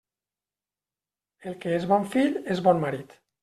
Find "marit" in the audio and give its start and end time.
2.89-3.19